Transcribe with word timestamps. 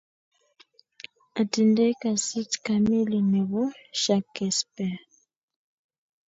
Atindai 1.39 1.93
kasit 2.01 2.51
kamili 2.65 3.19
nebo 3.31 3.61
Shakespeare. 4.01 4.99